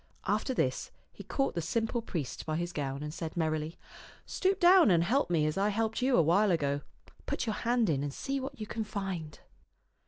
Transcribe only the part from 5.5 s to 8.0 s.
I helped you a while ago. Put your hand